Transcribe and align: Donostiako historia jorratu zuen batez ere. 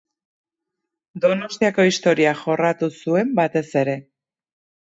Donostiako 1.25 1.87
historia 1.89 2.33
jorratu 2.41 2.93
zuen 3.01 3.37
batez 3.41 3.67
ere. 3.83 3.97